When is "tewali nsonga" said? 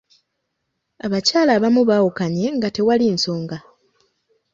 2.75-3.57